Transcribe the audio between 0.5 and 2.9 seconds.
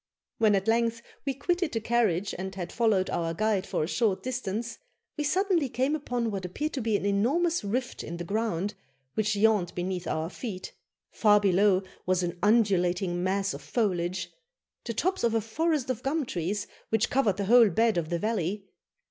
at length we quitted the carriage and had